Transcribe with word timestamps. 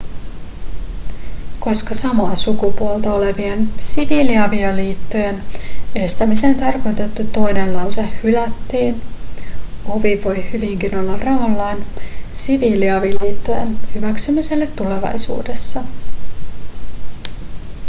koska 1.59 1.93
samaa 1.93 2.35
sukupuolta 2.35 3.13
olevien 3.13 3.69
siviiliavioliittojen 3.79 5.43
estämiseen 5.95 6.55
tarkoitettu 6.55 7.23
toinen 7.23 7.73
lause 7.73 8.09
hylättiin 8.23 9.01
ovi 9.85 10.21
voi 10.23 10.51
hyvinkin 10.51 10.97
olla 10.97 11.17
raollaan 11.17 11.77
siviiliavioliittojen 12.33 13.77
hyväksymiselle 13.95 14.67
tulevaisuudessa 14.67 15.83